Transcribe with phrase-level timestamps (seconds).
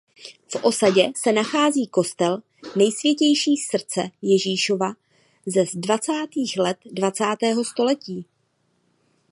[0.47, 2.41] V osadě se nachází kostel
[2.75, 4.93] Nejsvětějšího Srdce Ježíšova
[5.45, 8.25] ze dvacátých let dvacátého století.